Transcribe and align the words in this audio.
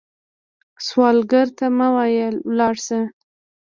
سوالګر 0.85 1.47
ته 1.57 1.65
مه 1.77 1.87
وايئ 1.95 2.25
“لاړ 2.57 2.75
شه” 2.85 2.99